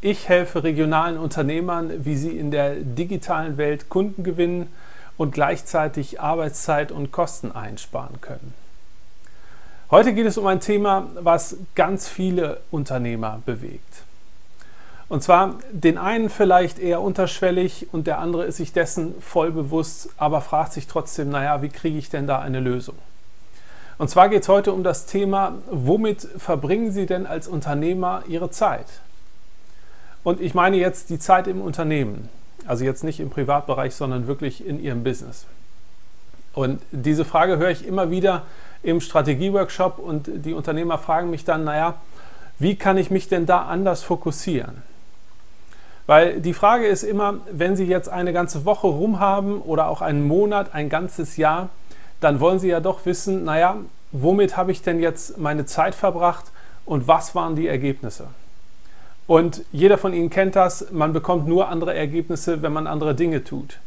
Ich 0.00 0.28
helfe 0.28 0.64
regionalen 0.64 1.18
Unternehmern, 1.18 2.04
wie 2.04 2.16
sie 2.16 2.36
in 2.36 2.50
der 2.50 2.74
digitalen 2.74 3.56
Welt 3.56 3.88
Kunden 3.88 4.22
gewinnen 4.24 4.72
und 5.16 5.32
gleichzeitig 5.32 6.20
Arbeitszeit 6.20 6.92
und 6.92 7.12
Kosten 7.12 7.52
einsparen 7.52 8.20
können. 8.20 8.54
Heute 9.90 10.12
geht 10.12 10.26
es 10.26 10.38
um 10.38 10.46
ein 10.46 10.60
Thema, 10.60 11.08
was 11.20 11.56
ganz 11.74 12.08
viele 12.08 12.60
Unternehmer 12.70 13.40
bewegt. 13.46 14.02
Und 15.08 15.22
zwar 15.22 15.56
den 15.70 15.98
einen 15.98 16.30
vielleicht 16.30 16.78
eher 16.78 17.00
unterschwellig 17.00 17.88
und 17.92 18.06
der 18.06 18.18
andere 18.18 18.44
ist 18.44 18.56
sich 18.56 18.72
dessen 18.72 19.14
voll 19.20 19.52
bewusst, 19.52 20.08
aber 20.16 20.40
fragt 20.40 20.72
sich 20.72 20.86
trotzdem, 20.86 21.28
naja, 21.28 21.62
wie 21.62 21.68
kriege 21.68 21.98
ich 21.98 22.08
denn 22.08 22.26
da 22.26 22.40
eine 22.40 22.60
Lösung? 22.60 22.96
Und 23.98 24.08
zwar 24.08 24.28
geht 24.28 24.42
es 24.42 24.48
heute 24.48 24.72
um 24.72 24.82
das 24.82 25.06
Thema, 25.06 25.52
womit 25.70 26.22
verbringen 26.38 26.90
Sie 26.90 27.06
denn 27.06 27.26
als 27.26 27.46
Unternehmer 27.46 28.24
Ihre 28.26 28.50
Zeit? 28.50 28.86
Und 30.24 30.40
ich 30.40 30.54
meine 30.54 30.76
jetzt 30.76 31.10
die 31.10 31.18
Zeit 31.18 31.46
im 31.46 31.60
Unternehmen. 31.60 32.28
Also 32.66 32.84
jetzt 32.84 33.04
nicht 33.04 33.20
im 33.20 33.30
Privatbereich, 33.30 33.94
sondern 33.94 34.26
wirklich 34.26 34.66
in 34.66 34.82
Ihrem 34.82 35.04
Business. 35.04 35.46
Und 36.54 36.80
diese 36.90 37.24
Frage 37.24 37.58
höre 37.58 37.70
ich 37.70 37.86
immer 37.86 38.10
wieder 38.10 38.42
im 38.82 39.00
Strategieworkshop 39.00 39.98
und 39.98 40.30
die 40.32 40.54
Unternehmer 40.54 40.98
fragen 40.98 41.30
mich 41.30 41.44
dann, 41.44 41.64
naja, 41.64 41.96
wie 42.58 42.76
kann 42.76 42.96
ich 42.96 43.10
mich 43.10 43.28
denn 43.28 43.46
da 43.46 43.62
anders 43.62 44.02
fokussieren? 44.02 44.82
Weil 46.06 46.40
die 46.40 46.54
Frage 46.54 46.86
ist 46.86 47.02
immer, 47.02 47.38
wenn 47.50 47.76
Sie 47.76 47.86
jetzt 47.86 48.08
eine 48.08 48.32
ganze 48.32 48.64
Woche 48.64 48.86
rum 48.86 49.20
haben 49.20 49.60
oder 49.60 49.88
auch 49.88 50.00
einen 50.00 50.26
Monat, 50.26 50.74
ein 50.74 50.88
ganzes 50.88 51.36
Jahr, 51.36 51.70
dann 52.20 52.40
wollen 52.40 52.58
Sie 52.58 52.68
ja 52.68 52.80
doch 52.80 53.04
wissen, 53.04 53.44
naja, 53.44 53.76
womit 54.12 54.56
habe 54.56 54.70
ich 54.70 54.82
denn 54.82 55.00
jetzt 55.00 55.38
meine 55.38 55.66
Zeit 55.66 55.94
verbracht 55.94 56.52
und 56.84 57.08
was 57.08 57.34
waren 57.34 57.56
die 57.56 57.66
Ergebnisse? 57.66 58.28
Und 59.26 59.62
jeder 59.72 59.96
von 59.96 60.12
Ihnen 60.12 60.30
kennt 60.30 60.56
das, 60.56 60.90
man 60.90 61.12
bekommt 61.12 61.46
nur 61.48 61.68
andere 61.68 61.94
Ergebnisse, 61.94 62.62
wenn 62.62 62.72
man 62.72 62.86
andere 62.86 63.14
Dinge 63.14 63.42
tut. 63.42 63.78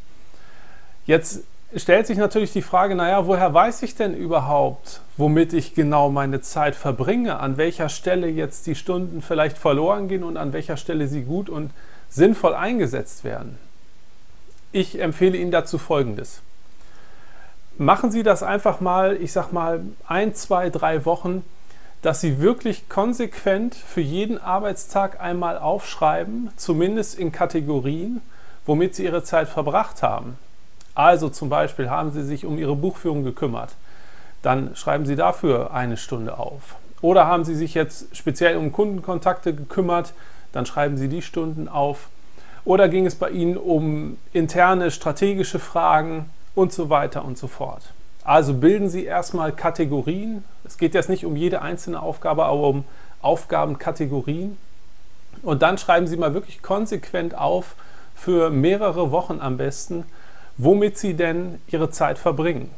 Jetzt 1.05 1.43
stellt 1.75 2.07
sich 2.07 2.17
natürlich 2.17 2.53
die 2.53 2.61
Frage, 2.61 2.95
naja, 2.95 3.27
woher 3.27 3.53
weiß 3.53 3.83
ich 3.83 3.95
denn 3.95 4.15
überhaupt, 4.15 5.01
womit 5.15 5.53
ich 5.53 5.75
genau 5.75 6.09
meine 6.09 6.41
Zeit 6.41 6.75
verbringe, 6.75 7.39
an 7.39 7.57
welcher 7.57 7.89
Stelle 7.89 8.27
jetzt 8.27 8.67
die 8.67 8.75
Stunden 8.75 9.21
vielleicht 9.21 9.57
verloren 9.57 10.07
gehen 10.07 10.23
und 10.23 10.37
an 10.37 10.53
welcher 10.53 10.77
Stelle 10.77 11.07
sie 11.07 11.23
gut 11.23 11.49
und 11.49 11.71
sinnvoll 12.09 12.55
eingesetzt 12.55 13.23
werden? 13.23 13.57
Ich 14.71 14.99
empfehle 14.99 15.37
Ihnen 15.37 15.51
dazu 15.51 15.77
Folgendes. 15.77 16.41
Machen 17.77 18.11
Sie 18.11 18.23
das 18.23 18.43
einfach 18.43 18.81
mal, 18.81 19.15
ich 19.17 19.31
sag 19.31 19.51
mal, 19.51 19.81
ein, 20.07 20.33
zwei, 20.33 20.69
drei 20.69 21.05
Wochen 21.05 21.43
dass 22.01 22.21
Sie 22.21 22.39
wirklich 22.39 22.89
konsequent 22.89 23.75
für 23.75 24.01
jeden 24.01 24.37
Arbeitstag 24.39 25.21
einmal 25.21 25.57
aufschreiben, 25.57 26.51
zumindest 26.55 27.17
in 27.17 27.31
Kategorien, 27.31 28.21
womit 28.65 28.95
Sie 28.95 29.03
Ihre 29.03 29.23
Zeit 29.23 29.47
verbracht 29.47 30.03
haben. 30.03 30.37
Also 30.93 31.29
zum 31.29 31.49
Beispiel 31.49 31.89
haben 31.89 32.11
Sie 32.11 32.23
sich 32.23 32.45
um 32.45 32.57
Ihre 32.57 32.75
Buchführung 32.75 33.23
gekümmert, 33.23 33.75
dann 34.41 34.75
schreiben 34.75 35.05
Sie 35.05 35.15
dafür 35.15 35.73
eine 35.73 35.97
Stunde 35.97 36.37
auf. 36.37 36.75
Oder 37.01 37.27
haben 37.27 37.45
Sie 37.45 37.55
sich 37.55 37.73
jetzt 37.73 38.15
speziell 38.15 38.57
um 38.57 38.71
Kundenkontakte 38.71 39.53
gekümmert, 39.53 40.13
dann 40.51 40.65
schreiben 40.65 40.97
Sie 40.97 41.07
die 41.07 41.21
Stunden 41.21 41.67
auf. 41.67 42.09
Oder 42.65 42.89
ging 42.89 43.05
es 43.05 43.15
bei 43.15 43.29
Ihnen 43.29 43.57
um 43.57 44.17
interne 44.33 44.91
strategische 44.91 45.59
Fragen 45.59 46.29
und 46.55 46.73
so 46.73 46.89
weiter 46.89 47.23
und 47.23 47.37
so 47.37 47.47
fort. 47.47 47.83
Also 48.27 48.53
bilden 48.53 48.89
Sie 48.89 49.05
erstmal 49.05 49.53
Kategorien. 49.53 50.43
Es 50.65 50.77
geht 50.77 50.93
jetzt 50.93 51.07
nicht 51.07 51.25
um 51.25 51.37
jede 51.37 51.61
einzelne 51.61 52.01
Aufgabe, 52.01 52.43
aber 52.43 52.67
um 52.67 52.83
Aufgabenkategorien. 53.21 54.57
Und 55.43 55.61
dann 55.61 55.77
schreiben 55.77 56.07
Sie 56.07 56.17
mal 56.17 56.33
wirklich 56.33 56.61
konsequent 56.61 57.35
auf, 57.35 57.75
für 58.15 58.49
mehrere 58.49 59.11
Wochen 59.11 59.39
am 59.39 59.55
besten, 59.55 60.03
womit 60.57 60.97
Sie 60.97 61.13
denn 61.13 61.61
Ihre 61.69 61.89
Zeit 61.89 62.17
verbringen. 62.17 62.69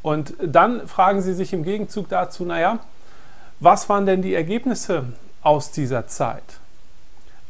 Und 0.00 0.32
dann 0.40 0.88
fragen 0.88 1.20
Sie 1.20 1.34
sich 1.34 1.52
im 1.52 1.64
Gegenzug 1.64 2.08
dazu, 2.08 2.46
naja, 2.46 2.78
was 3.60 3.90
waren 3.90 4.06
denn 4.06 4.22
die 4.22 4.32
Ergebnisse 4.32 5.04
aus 5.42 5.70
dieser 5.70 6.06
Zeit? 6.06 6.60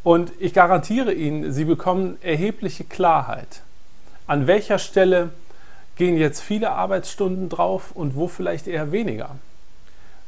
Und 0.03 0.33
ich 0.41 0.55
garantiere 0.55 1.13
Ihnen, 1.13 1.53
Sie 1.53 1.67
bekommen 1.67 2.19
erhebliche 2.21 2.83
Klarheit, 2.83 3.63
an 4.27 4.49
welcher 4.49 4.81
Stelle 4.81 5.31
gehen 6.03 6.17
jetzt 6.17 6.41
viele 6.41 6.73
Arbeitsstunden 6.73 7.49
drauf 7.49 7.93
und 7.95 8.17
wo 8.17 8.27
vielleicht 8.27 8.67
eher 8.67 8.91
weniger. 8.91 9.37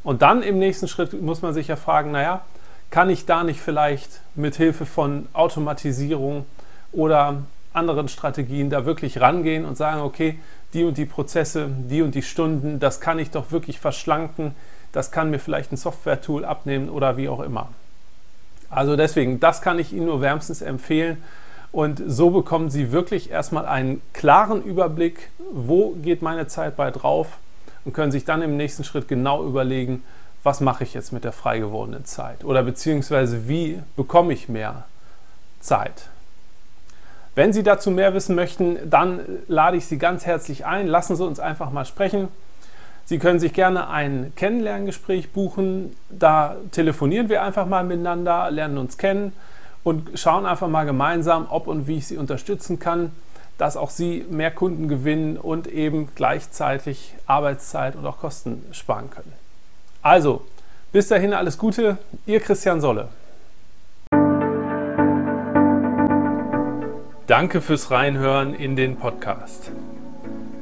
Und 0.05 0.23
dann 0.23 0.45
im 0.45 0.61
nächsten 0.61 0.87
Schritt 0.87 1.21
muss 1.21 1.43
man 1.43 1.53
sich 1.53 1.67
ja 1.67 1.75
fragen, 1.75 2.13
naja, 2.13 2.43
kann 2.91 3.11
ich 3.11 3.27
da 3.27 3.43
nicht 3.43 3.61
vielleicht 3.61 4.21
mit 4.37 4.55
Hilfe 4.55 4.87
von 4.87 5.27
Automatisierung 5.33 6.47
oder 6.93 7.43
anderen 7.73 8.07
Strategien 8.07 8.71
da 8.71 8.87
wirklich 8.87 9.21
rangehen 9.21 9.65
und 9.65 9.77
sagen, 9.77 10.03
okay, 10.03 10.39
die 10.75 10.85
und 10.85 10.97
die 10.97 11.07
Prozesse, 11.07 11.69
die 11.91 12.03
und 12.03 12.15
die 12.15 12.23
Stunden, 12.23 12.79
das 12.79 13.01
kann 13.01 13.19
ich 13.19 13.33
doch 13.33 13.51
wirklich 13.51 13.81
verschlanken, 13.81 14.55
das 14.93 15.11
kann 15.11 15.29
mir 15.29 15.41
vielleicht 15.41 15.73
ein 15.73 15.77
Software-Tool 15.77 16.45
abnehmen 16.45 16.89
oder 16.89 17.17
wie 17.17 17.29
auch 17.29 17.41
immer. 17.41 17.71
Also 18.71 18.95
deswegen, 18.95 19.41
das 19.41 19.61
kann 19.61 19.81
ich 19.81 19.93
Ihnen 19.93 20.07
nur 20.07 20.21
wärmstens 20.21 20.63
empfehlen 20.63 21.21
und 21.75 22.01
so 22.07 22.31
bekommen 22.31 22.71
Sie 22.71 22.93
wirklich 22.93 23.33
erstmal 23.33 23.67
einen 23.67 24.01
klaren 24.13 24.63
Überblick, 24.63 25.31
wo 25.53 25.91
geht 26.03 26.23
meine 26.23 26.47
Zeit 26.47 26.77
bei 26.77 26.91
drauf 26.91 27.39
und 27.85 27.93
können 27.93 28.13
sich 28.13 28.25
dann 28.25 28.43
im 28.43 28.57
nächsten 28.57 28.85
Schritt 28.85 29.09
genau 29.09 29.45
überlegen, 29.45 30.03
was 30.43 30.61
mache 30.61 30.85
ich 30.85 30.95
jetzt 30.95 31.13
mit 31.13 31.25
der 31.25 31.33
frei 31.33 31.59
gewordenen 31.59 32.05
Zeit 32.05 32.45
oder 32.45 32.63
beziehungsweise 32.63 33.49
wie 33.49 33.81
bekomme 33.97 34.33
ich 34.33 34.49
mehr 34.49 34.85
Zeit. 35.61 36.09
Wenn 37.35 37.53
Sie 37.53 37.63
dazu 37.65 37.91
mehr 37.91 38.15
wissen 38.15 38.37
möchten, 38.37 38.79
dann 38.89 39.21
lade 39.49 39.77
ich 39.77 39.87
Sie 39.87 39.99
ganz 39.99 40.25
herzlich 40.25 40.67
ein. 40.67 40.87
Lassen 40.87 41.17
Sie 41.17 41.25
uns 41.25 41.41
einfach 41.41 41.71
mal 41.71 41.85
sprechen. 41.85 42.29
Sie 43.07 43.19
können 43.19 43.41
sich 43.41 43.53
gerne 43.53 43.89
ein 43.89 44.33
Kennenlerngespräch 44.37 45.33
buchen. 45.33 45.97
Da 46.11 46.57
telefonieren 46.71 47.29
wir 47.29 47.43
einfach 47.43 47.67
mal 47.67 47.83
miteinander, 47.83 48.51
lernen 48.51 48.79
uns 48.79 48.99
kennen 48.99 49.33
und 49.83 50.19
schauen 50.19 50.47
einfach 50.47 50.69
mal 50.69 50.85
gemeinsam, 50.85 51.47
ob 51.51 51.67
und 51.67 51.89
wie 51.89 51.99
ich 51.99 52.07
Sie 52.07 52.17
unterstützen 52.17 52.79
kann, 52.79 53.11
dass 53.59 53.77
auch 53.77 53.91
Sie 53.91 54.25
mehr 54.29 54.51
Kunden 54.51 54.89
gewinnen 54.89 55.37
und 55.37 55.67
eben 55.67 56.09
gleichzeitig 56.15 57.15
Arbeitszeit 57.27 57.97
und 57.97 58.07
auch 58.07 58.19
Kosten 58.19 58.65
sparen 58.73 59.11
können. 59.11 59.33
Also, 60.03 60.43
bis 60.93 61.09
dahin 61.09 61.33
alles 61.33 61.59
Gute, 61.59 61.99
Ihr 62.27 62.41
Christian 62.41 62.81
Solle. 62.81 63.09
Danke 67.27 67.63
fürs 67.63 67.91
Reinhören 67.91 68.55
in 68.55 68.77
den 68.77 68.97
Podcast. 68.97 69.73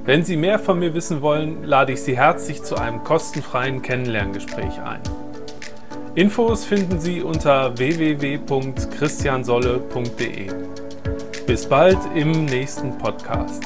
Wenn 0.04 0.24
Sie 0.24 0.36
mehr 0.36 0.58
von 0.58 0.78
mir 0.78 0.94
wissen 0.94 1.22
wollen, 1.22 1.64
lade 1.64 1.92
ich 1.92 2.02
Sie 2.02 2.16
herzlich 2.16 2.62
zu 2.62 2.76
einem 2.76 3.04
kostenfreien 3.04 3.82
Kennenlerngespräch 3.82 4.80
ein. 4.80 5.00
Infos 6.14 6.64
finden 6.64 7.00
Sie 7.00 7.22
unter 7.22 7.78
www.christiansolle.de. 7.78 10.71
Bis 11.52 11.68
bald 11.68 11.98
im 12.14 12.46
nächsten 12.46 12.96
Podcast. 12.96 13.62